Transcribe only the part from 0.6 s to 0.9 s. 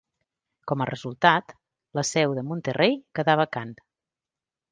Com a